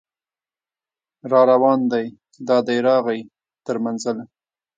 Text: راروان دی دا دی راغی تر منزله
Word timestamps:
راروان 1.31 1.79
دی 1.91 2.05
دا 2.47 2.57
دی 2.67 2.77
راغی 2.87 3.19
تر 3.65 3.75
منزله 3.83 4.23